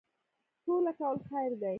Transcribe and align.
سوله 0.63 0.91
کول 0.97 1.15
خیر 1.27 1.51
دی 1.61 1.69